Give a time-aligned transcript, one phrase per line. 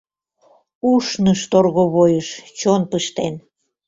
[0.91, 2.27] Ушныш торговойыш,
[2.59, 3.35] чон пыштен.